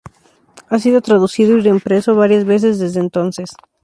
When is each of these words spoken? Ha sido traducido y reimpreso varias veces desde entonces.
Ha 0.69 0.79
sido 0.79 0.99
traducido 1.01 1.55
y 1.55 1.61
reimpreso 1.61 2.15
varias 2.15 2.43
veces 2.43 2.79
desde 2.79 3.01
entonces. 3.01 3.51